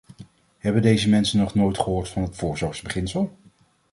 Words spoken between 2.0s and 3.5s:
van het voorzorgsbeginsel?